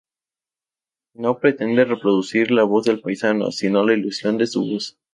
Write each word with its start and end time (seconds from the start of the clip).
No 1.13 1.37
pretende 1.37 1.85
reproducir 1.85 2.49
la 2.49 2.63
voz 2.63 2.85
del 2.85 3.01
paisano, 3.01 3.51
sino 3.51 3.85
la 3.85 3.93
ilusión 3.93 4.39
de 4.39 4.47
su 4.47 4.65
voz. 4.67 4.97